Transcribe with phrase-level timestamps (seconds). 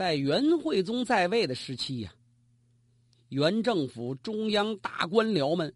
[0.00, 2.14] 在元惠宗在位的时期呀，
[3.28, 5.74] 元政府中央大官僚们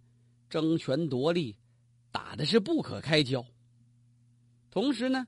[0.48, 1.54] 争权夺利，
[2.10, 3.44] 打的是不可开交。
[4.70, 5.26] 同时呢，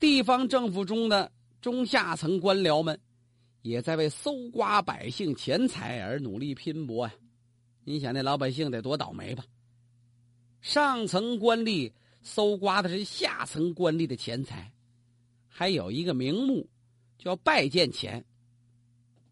[0.00, 2.98] 地方政府中的中下层官僚们
[3.62, 7.14] 也在为搜刮百姓钱财而努力拼搏呀。
[7.84, 9.44] 你想那老百姓得多倒霉吧？
[10.60, 14.72] 上层官吏搜刮的是下层官吏的钱财，
[15.46, 16.68] 还有一个名目
[17.18, 18.24] 叫拜见钱。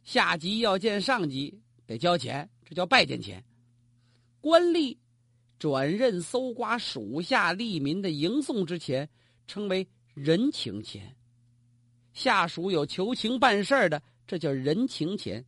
[0.02, 3.42] 下级要见上级得交钱，这叫拜见钱。
[4.41, 4.97] 官吏
[5.59, 9.09] 转任搜刮属下吏民的迎送之钱，
[9.47, 11.15] 称为人情钱。
[12.12, 15.45] 下属有求情办事的，这叫人情钱。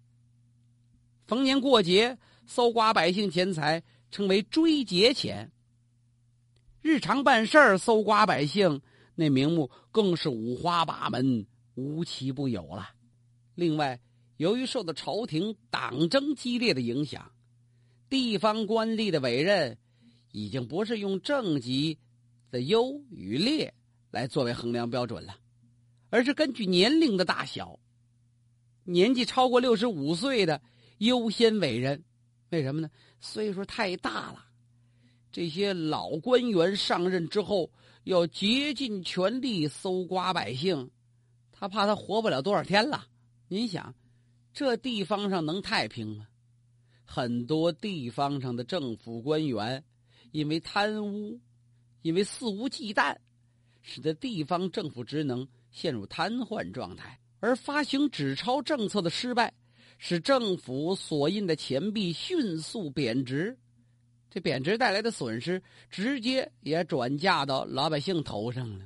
[1.26, 2.18] 逢年过节。
[2.48, 5.50] 搜刮百姓钱财称为追劫钱。
[6.80, 8.80] 日常办事儿搜刮百姓，
[9.16, 11.44] 那名目更是五花八门，
[11.76, 12.90] 无奇不有了。
[13.54, 14.00] 另外，
[14.38, 17.30] 由于受到朝廷党争激烈的影响，
[18.10, 19.78] 地方官吏的委任
[20.32, 21.98] 已经不是用政绩
[22.50, 23.72] 的优与劣
[24.10, 25.38] 来作为衡量标准了，
[26.10, 27.78] 而是根据年龄的大小，
[28.84, 30.60] 年纪超过六十五岁的
[30.98, 32.02] 优先委任。
[32.50, 32.90] 为什么呢？
[33.20, 34.46] 岁数太大了，
[35.32, 37.70] 这些老官员上任之后
[38.04, 40.90] 要竭尽全力搜刮百姓，
[41.58, 43.06] 他怕他活不了多少天了。
[43.48, 43.94] 您想，
[44.52, 46.28] 这地方上能太平吗？
[47.04, 49.82] 很多地方上的政府官员
[50.32, 51.40] 因为贪污，
[52.02, 53.16] 因为肆无忌惮，
[53.80, 59.54] 使得地方政府职能陷入瘫痪状态，而发行纸钞政策的失败。
[59.98, 63.56] 使政府所印的钱币迅速贬值，
[64.28, 68.84] 这贬值带来的损失直接也转嫁到老百姓头上了。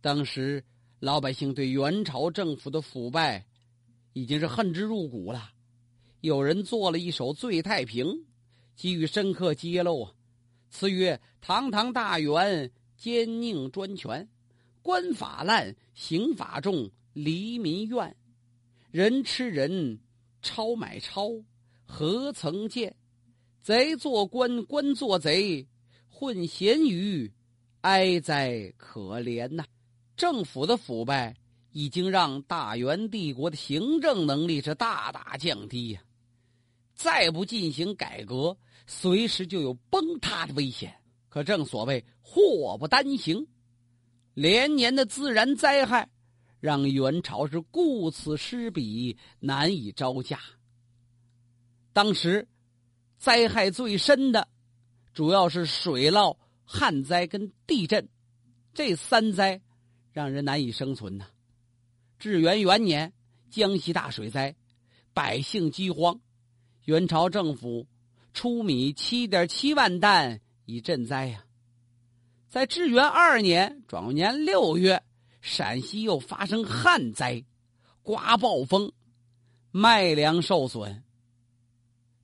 [0.00, 0.62] 当时
[1.06, 3.46] 老百姓对元朝政府的腐败
[4.12, 5.52] 已经是恨之入骨了。
[6.20, 8.04] 有人做了一首《醉太平》，
[8.74, 10.12] 给予深刻揭露啊。
[10.68, 14.28] 词曰：“堂堂大元，奸佞专权，
[14.82, 18.16] 官法滥，刑法重，黎民怨。”
[18.90, 20.00] 人吃人，
[20.42, 21.30] 超买超，
[21.84, 22.96] 何曾见？
[23.62, 25.68] 贼做官，官做贼，
[26.08, 27.32] 混咸鱼，
[27.82, 29.64] 哀哉可怜呐！
[30.16, 31.36] 政府的腐败
[31.72, 36.02] 已经让大元帝国的行政能力是大大降低呀！
[36.94, 38.56] 再不进行改革，
[38.86, 40.94] 随时就有崩塌的危险。
[41.28, 43.46] 可正所谓祸不单行，
[44.32, 46.08] 连年的自然灾害。
[46.58, 50.40] 让元朝是顾此失彼，难以招架。
[51.92, 52.48] 当时
[53.18, 54.48] 灾害最深的，
[55.12, 58.08] 主要是水涝、旱灾跟地震，
[58.72, 59.60] 这三灾
[60.16, 61.26] 让人难以生存呐。
[62.18, 63.12] 至元元年，
[63.50, 64.56] 江西大水灾，
[65.12, 66.18] 百姓饥荒，
[66.86, 67.86] 元朝政府
[68.32, 71.44] 出米七点七万担以赈灾呀。
[72.48, 75.02] 在至元二年转年六月。
[75.42, 77.44] 陕西又发生旱灾，
[78.02, 78.90] 刮暴风，
[79.70, 81.04] 麦粮受损。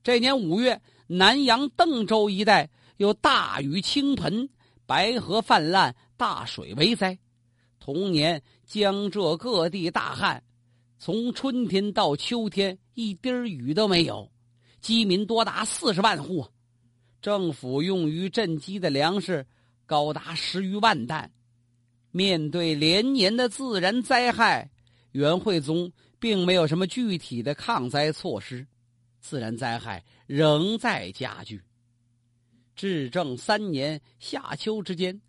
[0.03, 4.49] 这年五月，南阳邓州一带又大雨倾盆，
[4.85, 7.17] 白河泛滥，大水为灾。
[7.85, 10.41] 同年，江浙各地大旱，
[10.97, 14.31] 从春天到秋天一滴雨都没有，
[14.79, 16.47] 饥民多达四十万户，
[17.21, 19.45] 政府用于赈饥的粮食
[19.85, 21.29] 高达十余万担。
[22.11, 24.71] 面对连年的自然灾害，
[25.11, 28.65] 元惠宗并没有什么具体的抗灾措施，
[29.19, 31.61] 自然灾害仍在加剧。
[32.77, 35.19] 至正三年夏秋之间，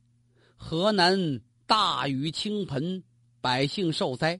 [0.54, 3.02] 河南大雨倾盆，
[3.40, 4.38] 百姓受灾，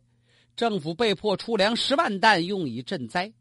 [0.55, 3.33] 政府被迫出粮十万担用以赈灾。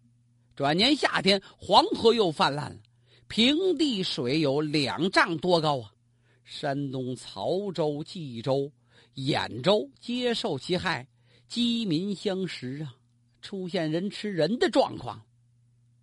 [0.55, 2.79] 转年夏天，黄河又泛滥了，
[3.27, 5.91] 平地水有两丈多高啊！
[6.45, 8.71] 山东曹州、冀州。
[9.15, 11.07] 兖州皆受其害，
[11.47, 12.95] 饥民相食啊，
[13.41, 15.21] 出现人吃人的状况。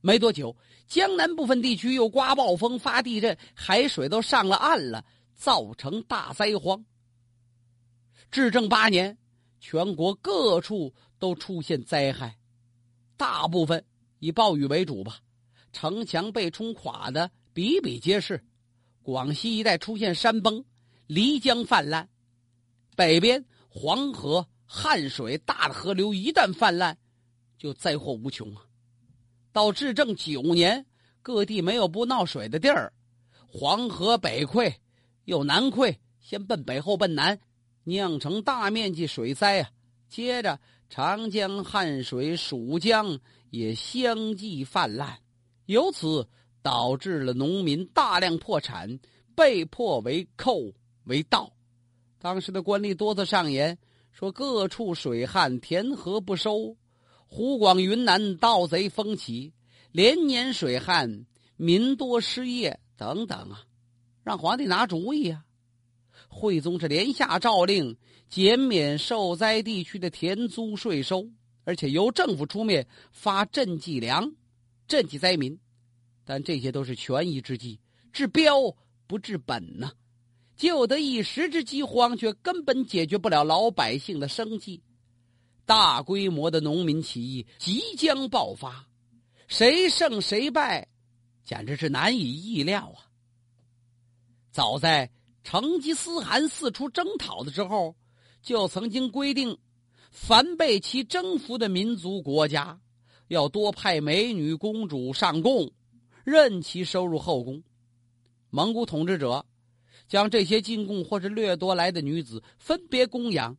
[0.01, 0.55] 没多久，
[0.87, 5.05] 江南部分地区又刮暴风、发地震，海水都上了岸了，
[5.35, 6.85] 造成大灾荒。
[8.31, 9.17] 至正八年，
[9.61, 12.39] 全国各处都出现灾害，
[13.17, 13.85] 大部分
[14.19, 15.21] 以暴雨为主吧，
[15.73, 18.45] 城墙被冲垮的比比皆是。
[19.03, 20.65] 广西一带出现山崩，
[21.09, 22.09] 漓江泛滥。
[22.95, 26.97] 北边黄河、汉水大的河流一旦泛滥，
[27.59, 28.63] 就灾祸无穷啊！
[29.53, 30.87] 到至正九年，
[31.23, 32.93] 各地没有不闹水的地儿，
[33.47, 34.73] 黄河北溃，
[35.25, 37.41] 又南溃，先奔北后奔南，
[37.85, 39.71] 酿成大面积水灾啊！
[40.09, 43.19] 接着长江、汉水、蜀江
[43.51, 45.19] 也相继泛滥，
[45.67, 46.29] 由此
[46.63, 48.99] 导致了农民大量破产，
[49.35, 50.73] 被迫为寇
[51.05, 51.53] 为盗。
[52.19, 53.79] 当时的官吏多次上言
[54.13, 56.77] 说：“各处水旱，田禾不收；
[57.27, 59.53] 湖广、云南盗贼风起，
[59.93, 61.25] 连年水旱，
[61.57, 63.65] 民多失业。”等等啊，
[64.23, 65.43] 让皇帝拿主意啊！
[66.33, 67.97] 惠宗是连下诏令，
[68.29, 71.29] 减免受灾地区的田租税收，
[71.65, 74.33] 而且由政府出面发赈济粮，
[74.89, 75.59] 赈济灾民。
[76.25, 77.81] 但这些都是权宜之计，
[78.13, 78.55] 治标
[79.09, 79.93] 不治本呐。
[80.57, 84.81] 救得一时之饥荒，却根本解决不了老百姓的生计。
[85.67, 88.87] 大规模的农民起义即将爆发，
[89.49, 90.87] 谁胜谁败，
[91.43, 93.11] 简直是难以意料啊！
[94.53, 95.11] 早在
[95.43, 97.95] 成吉思汗四处征讨的时候，
[98.43, 99.59] 就曾经规定，
[100.11, 102.81] 凡被其征服的民族国家，
[103.29, 105.71] 要多派美女公主上贡，
[106.25, 107.63] 任其收入后宫。
[108.51, 109.45] 蒙古统治者。
[110.09, 113.57] 将这些进贡或是掠夺来的女子分别供养，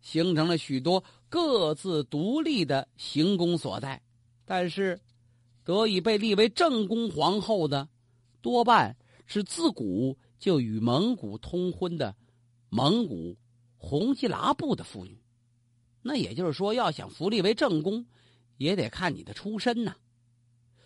[0.00, 4.02] 形成了许多各自独立的行宫所在。
[4.44, 4.98] 但是，
[5.62, 7.88] 得以被立为正宫皇后的，
[8.40, 8.96] 多半
[9.26, 12.16] 是自古就与蒙古通婚的
[12.68, 13.38] 蒙古
[13.76, 15.16] 红吉拉部的妇女。
[16.02, 18.04] 那也就是说，要想扶立为正宫，
[18.56, 19.94] 也得看你的出身呐。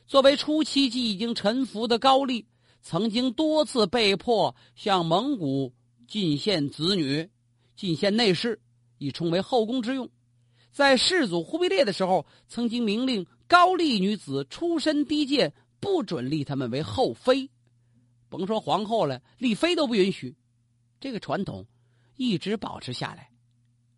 [0.06, 2.47] 作为初期即已经臣服的高丽。
[2.82, 5.73] 曾经多次被迫向蒙古
[6.06, 7.29] 进献子女、
[7.75, 8.61] 进献内侍，
[8.99, 10.08] 以充为后宫之用。
[10.70, 17.50] 在世祖忽必烈的时候，曾经明令高丽女子出身低贱，不准立他们为后妃，
[18.37, 20.37] 甭说皇后了，丽妃都不允许。
[21.00, 21.65] 这个传统
[22.17, 23.31] 一直保持下来，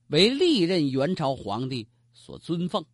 [0.07, 2.85] 为历任元朝皇帝所尊奉。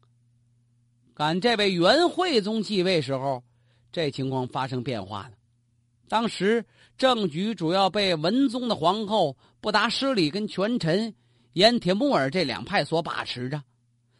[1.12, 3.44] 赶这位元惠宗继位时候，
[3.92, 5.32] 这情况发生变化了。
[6.08, 6.64] 当时
[6.96, 11.14] 政局主要被文宗的皇后不达失礼跟权臣
[11.52, 13.62] 燕铁木儿这两派所把持着，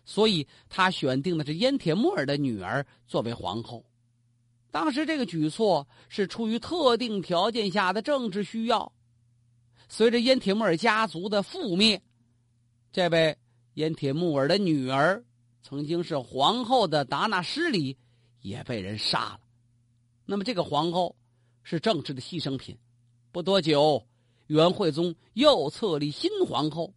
[0.05, 3.83] 所以他选定的是燕铁木儿的女儿作为皇后。
[4.75, 8.91] 当时这个举措是出于特定条件下的政治需要。
[9.89, 12.03] 随着燕铁木儿家族的覆灭，
[12.91, 13.39] 这位
[13.75, 15.25] 燕铁木儿的女儿
[15.63, 17.97] 曾经是皇后的达那失礼
[18.41, 19.41] 也被人杀了。
[20.27, 21.15] 那么这个皇后。
[21.67, 22.77] 是政治的牺牲品。
[23.33, 24.07] 不多久，
[24.49, 26.93] 元惠宗又册立新皇后，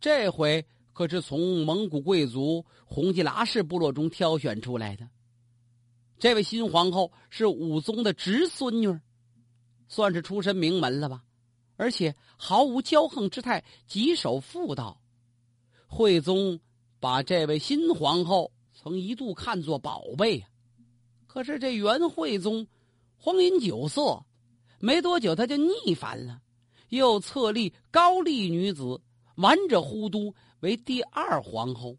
[0.00, 5.08] 这回可是从蒙古贵族红吉拉氏部落中挑选出来的。
[6.18, 8.98] 这位新皇后是武宗的侄孙女，
[9.88, 11.22] 算是出身名门了吧？
[11.76, 15.00] 而且毫无骄横之态，极守妇道。
[15.86, 16.60] 惠宗
[17.00, 20.48] 把这位新皇后曾一度看作宝贝啊。
[21.26, 22.66] 可是这元惠宗。
[23.16, 24.22] 荒淫酒色，
[24.80, 26.42] 没多久他就逆反了，
[26.90, 29.00] 又册立高丽女子
[29.36, 31.96] 完者忽都为第二皇后。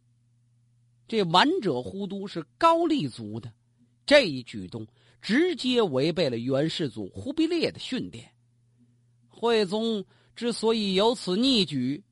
[1.08, 3.52] 这完者忽都是高丽族的，
[4.06, 4.86] 这一举动
[5.22, 8.32] 直接违背了元世祖忽必烈的训练。
[9.28, 10.06] 惠宗
[10.36, 12.04] 之所以有此逆举，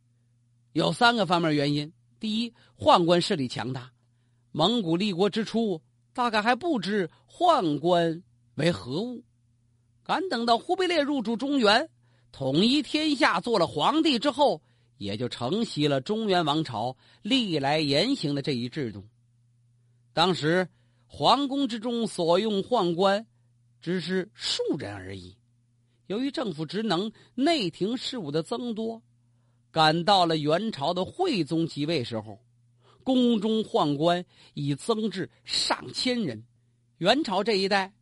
[0.73, 3.91] 有三个方面原因：第一，宦官势力强大，
[4.51, 5.81] 蒙古立国之初，
[6.13, 8.23] 大概还不知宦官。
[8.55, 9.23] 为何物？
[10.03, 11.89] 敢等到忽必烈入主中原，
[12.31, 14.61] 统一天下，做了皇帝之后，
[14.97, 19.03] 也就承袭了中原王朝历来严行的这一制度。
[20.13, 20.67] 当时
[21.15, 23.27] 皇宫之中所用宦官，
[23.79, 25.37] 只是数人而已。
[26.07, 28.99] 由于政府职能、内廷事务的增多，
[29.69, 32.39] 赶到了元朝的惠宗即位时候，
[33.03, 36.43] 宫中宦官已增至上千人。
[36.97, 37.93] 元朝这一代。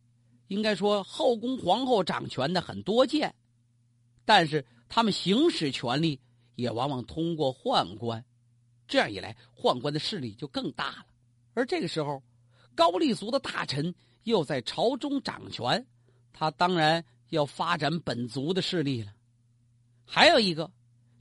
[0.48, 3.34] 应该说，后宫皇后掌权的很多见，
[4.24, 6.18] 但是他们行使权力
[6.54, 8.24] 也往往通过宦官，
[8.88, 11.06] 这样一来，宦官的势力就更大了。
[11.52, 12.22] 而这个时候，
[12.74, 15.86] 高丽族的大臣又在朝中掌权，
[16.32, 19.12] 他当然要发展本族的势力了。
[20.04, 20.70] 还有一个，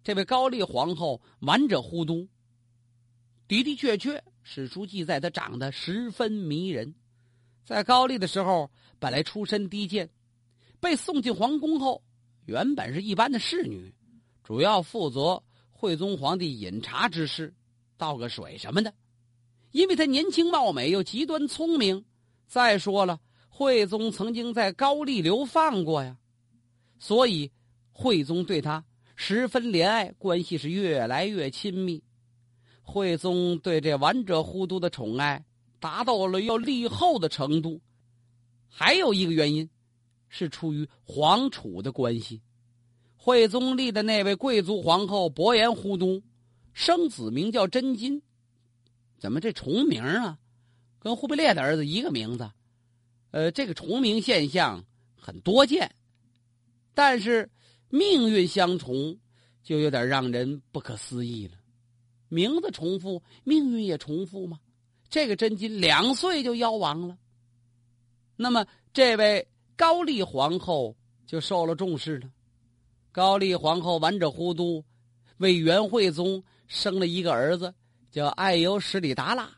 [0.04, 2.28] 这位高丽皇后完者呼都，
[3.48, 6.96] 的的确确，史书记载她长得十分迷人，
[7.66, 8.70] 在高丽的时候。
[9.02, 10.08] 本来出身低贱，
[10.80, 12.04] 被送进皇宫后，
[12.46, 13.92] 原本是一般的侍女，
[14.44, 15.42] 主要负责
[15.72, 17.52] 惠宗皇帝饮茶之事，
[17.98, 18.94] 倒个水什么的。
[19.72, 22.04] 因为他年轻貌美又极端聪明，
[22.48, 26.18] 再说了，惠宗曾经在高丽流放过呀，
[27.00, 27.52] 所以
[27.92, 28.84] 惠宗对他
[29.16, 32.04] 十分怜爱，关系是越来越亲密。
[32.82, 35.46] 惠宗对这完者忽都的宠爱
[35.80, 37.80] 达到了要立后的程度。
[38.68, 39.70] 还有一个原因，
[40.28, 42.42] 是出于皇储的关系。
[43.16, 46.22] 惠宗立的那位贵族皇后伯颜忽都，
[46.74, 48.22] 生子名叫真金，
[49.22, 50.40] 怎么这重名啊？
[50.98, 52.52] 跟忽必烈的儿子一个名字。
[53.30, 54.84] 呃，这个重名现象
[55.16, 55.94] 很多见，
[56.96, 57.48] 但是
[57.88, 59.16] 命运相重，
[59.62, 61.54] 就有点让人不可思议了。
[62.30, 64.60] 名字重复，命运也重复吗？
[65.08, 67.16] 这个真金两岁就夭亡了，
[68.36, 70.98] 那么这位高丽皇后
[71.28, 72.32] 就受了重视了。
[73.12, 74.84] 高丽皇后完者忽都
[75.38, 77.72] 为元惠宗生了一个儿子，
[78.12, 79.50] 叫爱优十里达拉。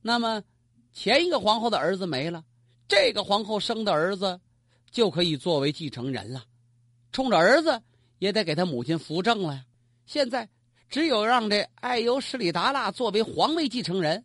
[0.00, 0.42] 那么
[0.92, 2.44] 前一个皇后的儿子没了。
[2.88, 4.40] 这个皇后生的儿子，
[4.92, 6.44] 就可以作为继承人了。
[7.10, 7.82] 冲着儿子
[8.18, 9.64] 也得给他母亲扶正了呀。
[10.06, 10.48] 现在
[10.88, 14.24] 只有让这爱优十里达拉作为皇位继承人，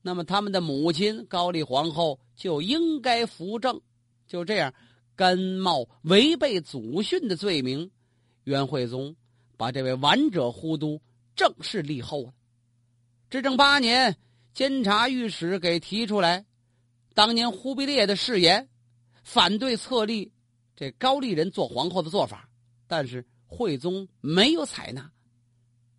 [0.00, 3.78] 那么他们的母亲高丽皇后就应该扶正。
[4.26, 4.72] 就这样，
[5.14, 7.90] 甘冒违背祖训的罪名，
[8.44, 9.14] 元惠宗
[9.58, 10.98] 把这位完者忽都
[11.36, 12.32] 正式立后了。
[13.30, 14.16] 至正八年，
[14.54, 16.46] 监察御史给提出来。
[17.12, 18.66] 当年忽必烈的誓言，
[19.22, 20.32] 反对册立
[20.74, 22.48] 这高丽人做皇后的做法，
[22.86, 25.10] 但是惠宗没有采纳，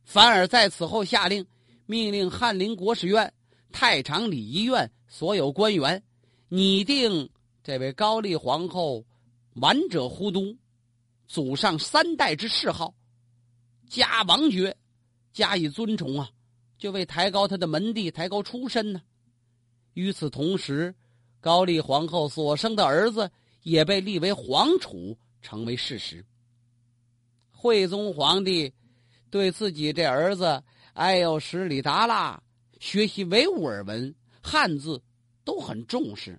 [0.04, 1.46] 反而在此后下令，
[1.86, 3.32] 命令翰林国史院、
[3.72, 6.02] 太常礼仪院所有官员
[6.48, 7.30] 拟定
[7.64, 9.06] 这位高丽皇后
[9.56, 10.58] 完者忽都
[11.28, 12.96] 祖上三代之谥号，
[13.88, 14.76] 加王爵，
[15.32, 16.30] 加以尊崇啊，
[16.80, 19.00] 就为抬高他的门第，抬高出身呢。
[19.94, 20.96] 与此同时。
[21.42, 23.32] 高丽皇后所生的儿子
[23.64, 26.26] 也被立为皇储，成为事实。
[27.50, 28.74] 惠宗皇帝
[29.30, 32.44] 对自己这儿子爱要十里达拉
[32.82, 35.02] 学习维吾尔文、汉字
[35.46, 36.38] 都很重视，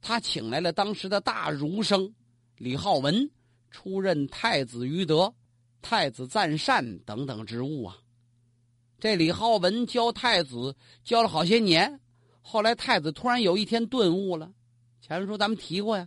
[0.00, 2.10] 他请来了当时的大儒生
[2.56, 3.30] 李浩文
[3.70, 5.30] 出任太子于德、
[5.82, 7.98] 太子赞善等等职务啊。
[9.02, 11.98] 这李浩文教太子教了好些年。
[12.40, 14.52] 后来太子突然有一天顿悟了，
[15.00, 16.06] 前面说咱们提过呀，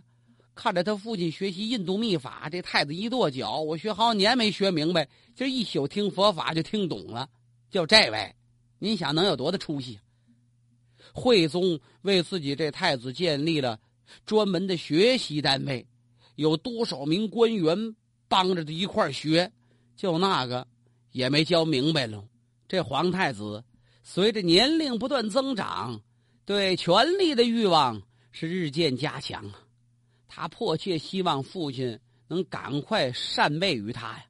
[0.54, 7.28] 看着他父亲学习印度秘法，这太子一跺脚，我学好几年没学明白，今一宿听佛法就听懂了。
[7.68, 8.34] 就这位，
[8.78, 10.00] 您想能有多大出息？
[11.12, 13.78] 惠宗为自己这太子建立了
[14.24, 15.86] 专门的学习单位，
[16.36, 17.94] 有多少名官员
[18.26, 19.52] 帮着他一块学，
[19.94, 20.66] 就那个
[21.12, 22.24] 也没教明白了。
[22.68, 23.64] 这皇太子
[24.02, 26.00] 随着年龄不断增长。
[26.44, 29.66] 对权力的欲望是日渐加强啊！
[30.28, 34.26] 他迫切希望父亲能赶快禅位于他呀。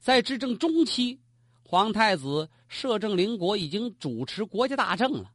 [0.00, 1.20] 在执政中期，
[1.62, 5.30] 皇太子摄政邻国，已经主持国家大政了。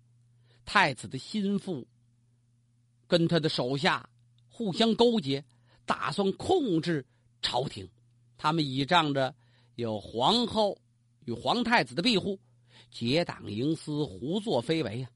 [0.65, 1.87] 太子的心腹
[3.07, 4.09] 跟他的手下
[4.49, 5.45] 互相勾结，
[5.85, 7.05] 打算控制
[7.41, 7.87] 朝廷。
[8.37, 9.33] 他们倚仗着
[9.75, 10.77] 有皇后
[11.27, 12.39] 与皇太子的庇护，
[12.89, 15.11] 结党营私，胡作非为啊！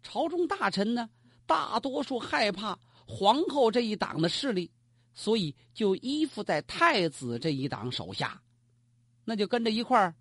[0.00, 1.10] 朝中大臣呢，
[1.44, 4.70] 大多数害怕皇后这一党的势力，
[5.12, 8.40] 所以就依附在太子这一党手下，
[9.24, 10.14] 那就跟着一块儿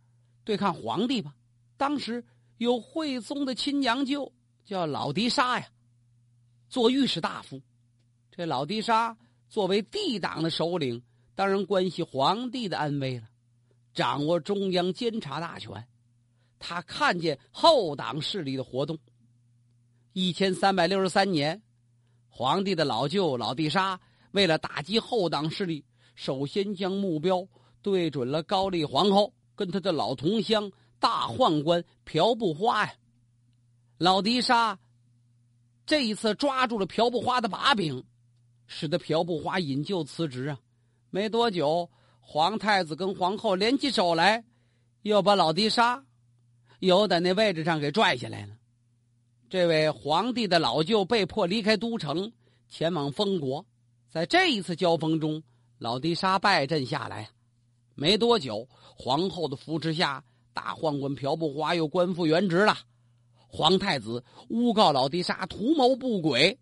[0.44, 1.36] 对抗皇帝吧。
[1.78, 2.26] 当时
[2.58, 4.34] 有惠宗的亲娘舅
[4.66, 5.68] 叫老迪沙呀，
[6.70, 7.62] 做御史大夫。
[8.32, 9.16] 这老迪沙
[9.48, 11.00] 作为帝党的首领，
[11.36, 13.30] 当然关系皇帝的安危了，
[13.94, 15.72] 掌握中央监察大权。
[16.58, 18.98] 他看见后党势力的活动。
[20.14, 21.62] 一千三百六十三年，
[22.28, 24.00] 皇帝的老舅老帝沙
[24.32, 27.48] 为了打击后党势力，首先将目标
[27.82, 30.70] 对准了高丽皇后跟他的老同乡
[31.00, 32.94] 大宦官朴不花呀。
[33.98, 34.78] 老迪沙
[35.86, 38.04] 这一次抓住了朴不花的把柄，
[38.68, 40.60] 使得朴不花引咎辞职啊。
[41.10, 41.90] 没多久，
[42.32, 44.44] 皇太子跟皇后联起手来，
[45.02, 46.06] 又把老迪沙
[46.78, 48.56] 由在那位置上给拽下来了。
[49.50, 52.32] 这位皇帝的老舅被迫离开都城，
[52.70, 53.66] 前往封国。
[54.12, 55.42] 在这一次交锋中，
[55.80, 57.28] 老迪沙败阵下来。
[57.96, 62.78] 没多久，皇后的扶持下，大宦官朴不花又官复原职了。
[63.48, 66.60] 皇太子诬告老迪沙图谋不轨，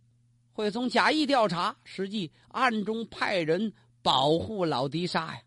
[0.54, 5.42] 会从假意调查，实际暗中派人保护老迪沙呀。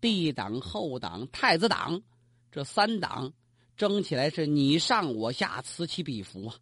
[0.00, 2.02] 帝党、后党、太子党
[2.50, 3.32] 这三党
[3.76, 6.56] 争起来是你上我下，此起彼伏啊。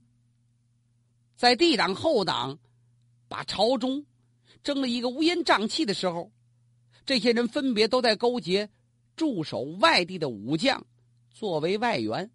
[1.36, 2.58] 在帝党后党
[3.28, 4.04] 把朝中
[4.62, 6.32] 争了一个乌烟瘴气的时候，
[7.06, 8.68] 这些人分别都在勾结
[9.16, 10.84] 驻守外地的武将，
[11.30, 12.30] 作为外援，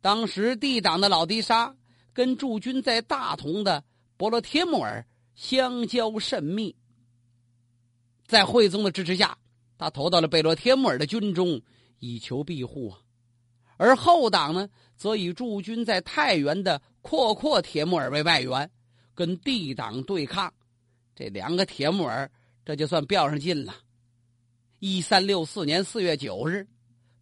[0.00, 1.76] 当时帝党的老迪沙
[2.12, 3.84] 跟驻军在大同的
[4.16, 6.74] 伯罗帖木儿相交甚密，
[8.26, 9.38] 在惠宗的支持下，
[9.78, 11.60] 他投到了贝罗帖木儿的军中，
[11.98, 12.98] 以求庇护啊。
[13.76, 18.70] 而后党呢，则以驻军在太原的阔阔铁木儿为外援，
[19.14, 20.52] 跟帝党对抗。
[21.14, 22.30] 这两个铁木儿
[22.64, 23.74] 这就算飙上劲了。
[24.78, 26.66] 一三六四年四月九日，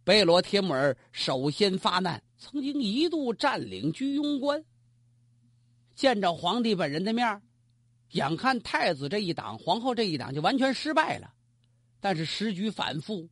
[0.03, 4.63] 贝罗帖木儿首先发难，曾经一度占领居庸关。
[5.93, 7.41] 见着皇帝本人的面
[8.11, 11.33] 眼看太子这一党、皇后这一党就完全失败了。
[12.05, 13.27] 但是时局反复，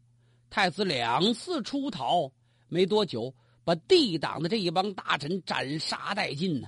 [0.50, 2.32] 太子两次出逃。
[2.70, 3.32] 没多久，
[3.63, 6.68] 把帝党的这一帮大臣斩杀殆尽呢，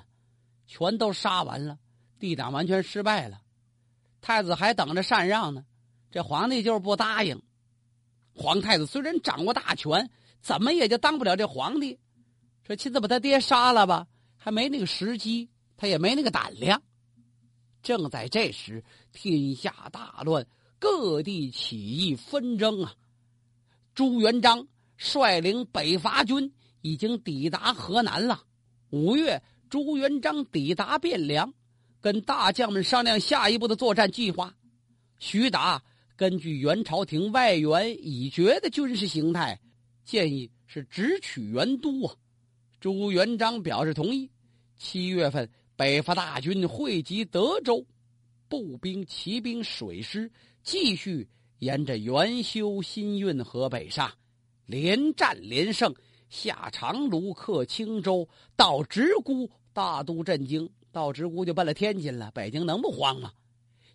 [0.68, 1.80] 全都杀完了。
[2.20, 3.42] 帝党完全失败了，
[4.22, 5.66] 太子还等着禅让呢。
[6.12, 7.42] 这皇帝就是不答应。
[8.36, 10.08] 皇太子虽然掌握大权，
[10.42, 11.98] 怎么也就当不了这皇帝。
[12.68, 14.06] 说亲自把他爹杀了吧，
[14.38, 16.84] 还没那个时机，他也没那个胆量。
[17.82, 20.46] 正在这时，天下大乱，
[20.86, 22.94] 各地起义纷争啊。
[23.96, 24.68] 朱元璋。
[24.98, 28.42] 率领北伐军已经抵达河南了。
[28.92, 31.54] 五月，朱元璋抵达汴梁，
[32.00, 34.56] 跟大将们商量下一步的作战计划。
[35.20, 35.84] 徐达
[36.16, 39.60] 根据元朝廷外援已决的军事形态，
[40.06, 42.16] 建议是直取元都啊。
[42.80, 44.32] 朱元璋表示同意。
[44.78, 47.86] 七月份，北伐大军汇集德州，
[48.48, 50.32] 步兵、骑兵、水师
[50.66, 51.30] 继续
[51.60, 54.12] 沿着元修新运河北上。
[54.66, 55.94] 连战连胜，
[56.28, 60.68] 下长芦，克青州，到直沽，大都震惊。
[60.92, 62.32] 到直沽就奔了天津了。
[62.32, 63.32] 北京能不慌吗？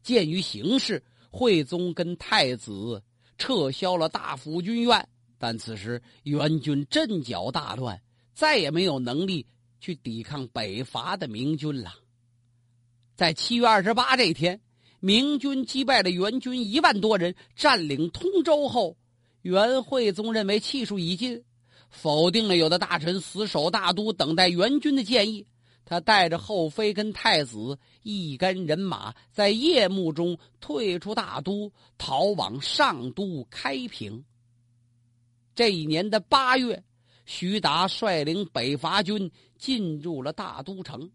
[0.03, 3.03] 鉴于形势，惠宗跟太子
[3.37, 5.09] 撤销了大府军院。
[5.39, 8.00] 但此时元军阵脚大乱，
[8.33, 9.45] 再也没有能力
[9.81, 11.95] 去抵抗北伐的明军了。
[13.17, 14.61] 在七月二十八这天，
[15.01, 18.97] 明军击败了元军一万多人，占领通州后。
[19.43, 21.43] 元惠宗认为气数已尽，
[21.89, 25.47] 否定了有的大臣死守大都等待援军的建议。
[25.87, 34.23] 他带着后妃跟太子一干人马，在夜幕中退出大都，逃往上都开平。
[35.55, 36.85] 这一年的八月，
[37.25, 41.11] 徐达率领北伐军进入了大都城。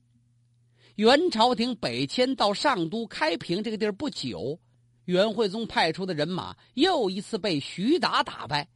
[0.95, 4.59] 元朝廷北迁到上都开平这个地儿不久。
[5.05, 8.67] 元惠宗派出的人马又一次被徐达打败，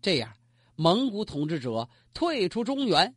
[0.00, 0.32] 这样，
[0.76, 3.12] 蒙古统治者退出中原，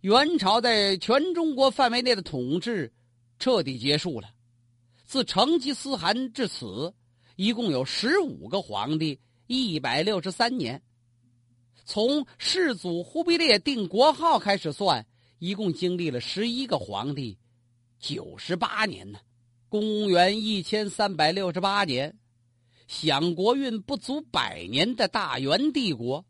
[0.00, 2.90] 元朝在全中国范围内的统治
[3.38, 4.30] 彻底结束了。
[5.04, 6.94] 自成吉思汗至此，
[7.36, 10.80] 一共有十五个皇帝，一百六十三年。
[11.84, 15.04] 从世祖忽必烈定国号开始算，
[15.38, 17.36] 一共经历了十一个皇帝，
[17.98, 19.18] 九十八年呢。
[19.68, 22.16] 公元一千三百六十八年，
[22.86, 26.24] 享国运不足百年的大元帝国，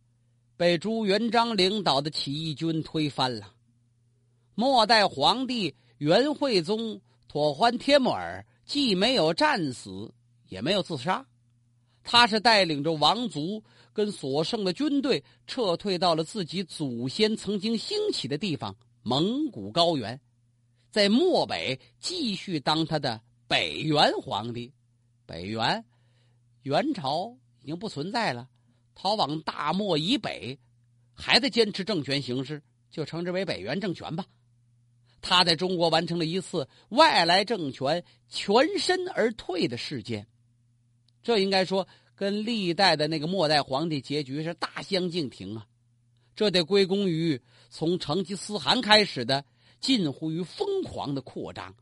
[0.57, 3.55] 被朱元璋领导的起义军推翻了。
[4.57, 10.13] 末代皇帝元惠宗妥欢帖木儿既没有战死，
[10.49, 11.25] 也没有自杀，
[12.03, 20.21] 他是带领着王族跟所剩的军队撤退到了自己祖先曾经兴起的地方蒙古高原，
[20.91, 23.21] 在漠北继续当他的。
[23.49, 24.75] 北元皇帝，
[25.25, 25.83] 北元，
[26.65, 28.47] 元朝已经不存在了，
[28.95, 30.59] 逃往大漠以北，
[31.15, 34.27] 还在坚持政权形式，就称之为北元政权吧。
[35.23, 40.27] 他在中国完成了一次外来政权全身而退的事件，
[41.23, 45.67] 这应该说跟历代的那个末代皇帝结局是大相径庭啊。
[46.37, 49.43] 这得归功于从成吉思汗开始的
[49.81, 51.75] 近乎于疯狂的扩张。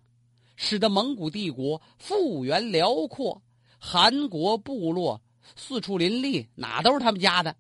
[0.58, 3.42] 使得蒙古帝国幅员辽阔，
[3.78, 5.20] 韩国部落
[5.54, 7.54] 四处林立，哪都是他们家的。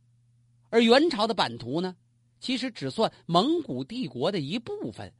[0.70, 1.94] 而元朝的版图呢，
[2.40, 5.12] 其实只算蒙古帝国的一部分。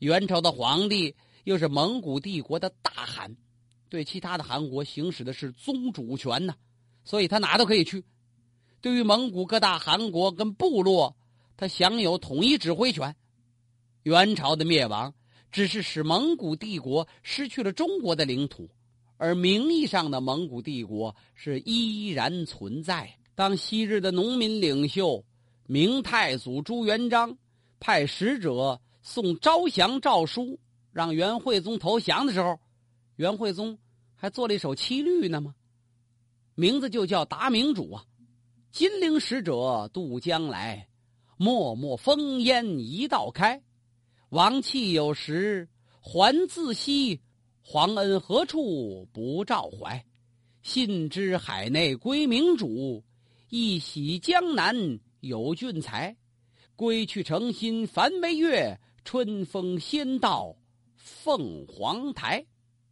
[0.00, 3.36] 元朝的皇帝又是蒙古帝国的大汗，
[3.88, 6.56] 对其他的汗国行使的是宗主权呢，
[7.04, 8.04] 所以他哪都可以去。
[8.80, 11.16] 对于蒙古各大汗国跟部落，
[11.56, 13.14] 他享有统一指挥权。
[14.06, 15.12] 元朝的灭亡。
[15.52, 18.68] 只是使蒙古帝国失去了中国的领土，
[19.16, 23.10] 而名义上的蒙古帝国是依然存在。
[23.34, 25.24] 当昔日的农民领袖
[25.66, 27.38] 明太祖朱元璋
[27.80, 30.58] 派使者送招降诏书，
[30.92, 32.60] 让元惠宗投降的时候，
[33.16, 33.78] 元惠宗
[34.14, 35.54] 还做了一首七律呢吗？
[36.54, 38.04] 名字就叫《达明主》啊。
[38.72, 40.86] 金陵使者渡江来，
[41.38, 43.62] 脉脉烽烟一道开。
[44.36, 45.66] 王气有时
[45.98, 47.22] 还自惜，
[47.62, 50.04] 皇恩何处不照怀？
[50.60, 53.02] 信知海内归明主，
[53.48, 54.76] 一喜江南
[55.20, 56.14] 有俊才。
[56.74, 60.54] 归去诚心烦为月，春风先到
[60.96, 62.44] 凤凰台。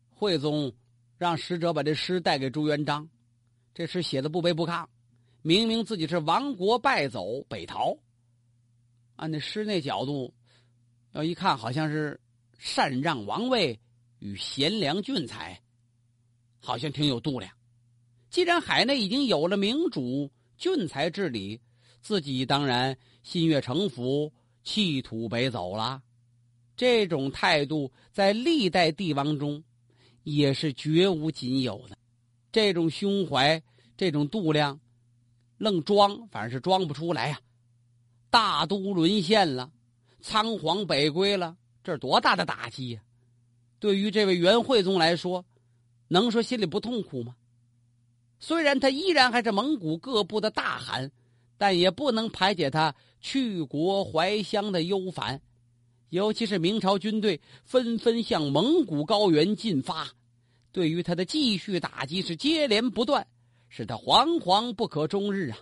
[0.09, 0.73] 惠宗
[1.19, 3.07] 让使者把这诗带给朱元璋，
[3.75, 4.87] 这诗写的不卑不亢，
[5.43, 7.95] 明明自己是亡国败走北逃。
[9.17, 10.33] 按那诗那角度，
[11.15, 12.21] 要一看好像是
[12.59, 13.79] 禅让王位
[14.19, 15.61] 与贤良俊才，
[16.59, 17.53] 好像挺有度量。
[18.31, 21.61] 既然海内已经有了明主，俊才治理，
[22.03, 24.33] 自己当然心悦诚服，
[24.65, 26.03] 弃土北走了。
[26.77, 29.63] 这种态度在历代帝王中
[30.25, 31.97] 也是绝无仅有的。
[32.51, 33.63] 这种胸怀，
[33.97, 34.81] 这种度量，
[35.59, 37.41] 愣装反正是装不出来呀。
[38.31, 39.71] 大都沦陷了，
[40.25, 43.03] 仓皇北归了，这是多大的打击呀！
[43.79, 45.45] 对于这位元惠宗来说，
[46.09, 47.37] 能说心里不痛苦吗？
[48.39, 51.13] 虽然他依然还是蒙古各部的大汗，
[51.59, 55.43] 但也不能排解他去国怀乡的忧烦。
[56.09, 60.09] 尤其是明朝军队纷纷向蒙古高原进发，
[60.73, 63.27] 对于他的继续打击是接连不断，
[63.69, 65.59] 使他惶惶不可终日啊！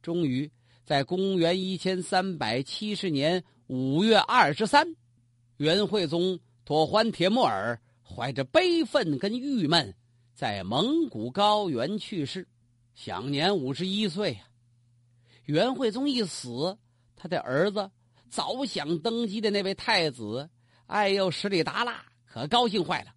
[0.00, 0.48] 终于
[0.84, 4.86] 在公元一千三百七十年五月二十三，
[5.56, 9.92] 元惠宗妥欢铁木儿怀着悲愤跟郁闷。
[10.34, 12.46] 在蒙古高原去世，
[12.94, 14.46] 享年五十一岁啊。
[15.46, 16.78] 元惠宗一死，
[17.16, 17.90] 他的儿子
[18.30, 20.48] 早想登基的那位太子
[20.86, 23.12] 艾佑什里达拉可高兴坏了。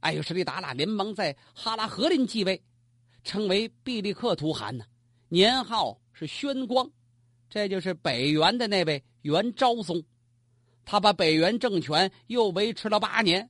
[0.00, 2.62] 艾佑什里达拉连忙在哈拉和林继位，
[3.22, 4.86] 称为毕力克图汗呢，
[5.28, 6.90] 年号是宣光，
[7.48, 10.02] 这就是北元的那位元昭宗。
[10.84, 13.48] 他把北元政权又维持了八年。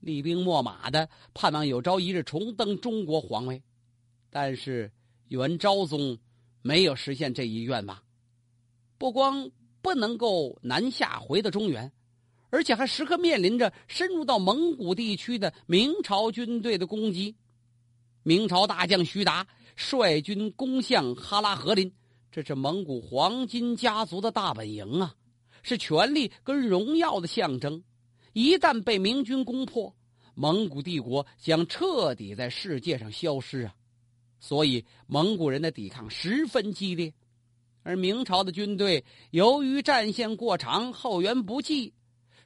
[0.00, 3.60] 厉兵秣马的，盼望有朝一日重登中国皇位，
[4.30, 4.92] 但是
[5.28, 6.16] 元昭宗
[6.62, 8.00] 没有实现这一愿望，
[8.98, 9.50] 不光
[9.82, 11.90] 不能够南下回到中原，
[12.50, 17.34] 而且还时刻面临着深入到蒙古地区的明朝军队的攻击。
[18.22, 21.92] 明朝大将徐达率军攻向哈拉和林，
[22.36, 25.14] 这是蒙古黄金家族的大本营啊，
[25.62, 27.82] 是权力跟荣耀的象征。
[28.34, 29.96] 一旦被明军攻破，
[30.34, 33.74] 蒙古帝国将彻底在世界上消失啊！
[34.38, 37.10] 所以蒙古人的抵抗十分激烈，
[37.82, 41.94] 而明朝的军队由于战线过长、后援不济，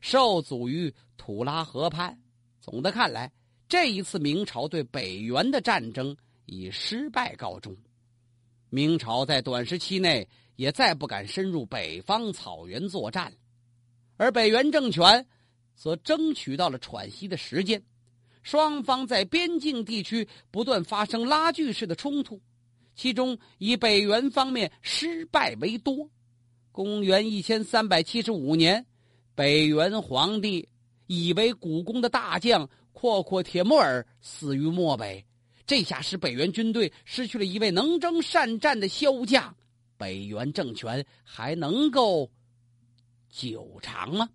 [0.01, 2.17] 受阻于土拉河畔。
[2.61, 3.33] 总的看来，
[3.69, 7.77] 这一次明朝对北元的战争以失败告终。
[8.71, 13.31] 明朝在短时期内也再不敢深入北方草原作战，
[14.17, 15.27] 而北元政权。
[15.73, 17.83] 则争取到了喘息的时间，
[18.43, 22.39] 双方在边境地区不断发生拉锯式的冲突，
[22.95, 26.07] 其中以北元方面失败为多。
[26.71, 28.85] 公元一千三百七十五年，
[29.35, 30.69] 北元皇帝
[31.07, 35.25] 以为古宫的大将阔阔铁木儿死于漠北，
[35.71, 39.55] 这下使北元军队失去了一位能征善战的骁将，
[39.97, 42.29] 北元政权还能够
[43.29, 44.29] 久长吗？